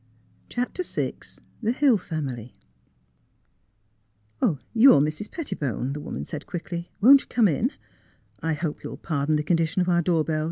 [0.49, 1.13] CHAPTER VI
[1.61, 2.55] THE HILL FAINIILY
[3.59, 4.41] *'
[4.73, 5.29] You are Mrs.
[5.29, 7.69] Pettibone," the woman said quickly;" won't you come in?
[8.39, 10.39] I hope you'll par don the condition of our door bell.